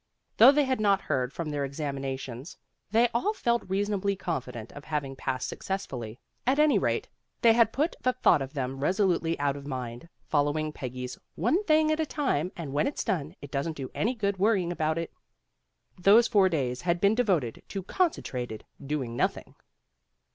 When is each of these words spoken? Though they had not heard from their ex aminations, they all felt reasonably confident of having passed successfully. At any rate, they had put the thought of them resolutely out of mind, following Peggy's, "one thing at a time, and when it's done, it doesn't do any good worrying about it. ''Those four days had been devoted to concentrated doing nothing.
Though 0.37 0.51
they 0.51 0.63
had 0.65 0.79
not 0.81 1.01
heard 1.01 1.31
from 1.31 1.51
their 1.51 1.63
ex 1.63 1.77
aminations, 1.79 2.57
they 2.89 3.07
all 3.13 3.35
felt 3.35 3.61
reasonably 3.69 4.15
confident 4.15 4.71
of 4.71 4.85
having 4.85 5.15
passed 5.15 5.47
successfully. 5.47 6.17
At 6.47 6.57
any 6.57 6.79
rate, 6.79 7.07
they 7.43 7.53
had 7.53 7.71
put 7.71 7.95
the 8.01 8.13
thought 8.13 8.41
of 8.41 8.55
them 8.55 8.79
resolutely 8.79 9.37
out 9.37 9.55
of 9.55 9.67
mind, 9.67 10.09
following 10.27 10.71
Peggy's, 10.71 11.19
"one 11.35 11.63
thing 11.65 11.91
at 11.91 11.99
a 11.99 12.07
time, 12.07 12.51
and 12.57 12.73
when 12.73 12.87
it's 12.87 13.03
done, 13.03 13.35
it 13.43 13.51
doesn't 13.51 13.77
do 13.77 13.91
any 13.93 14.15
good 14.15 14.39
worrying 14.39 14.71
about 14.71 14.97
it. 14.97 15.13
''Those 15.99 16.27
four 16.27 16.49
days 16.49 16.81
had 16.81 16.99
been 16.99 17.13
devoted 17.13 17.61
to 17.67 17.83
concentrated 17.83 18.65
doing 18.83 19.15
nothing. 19.15 19.53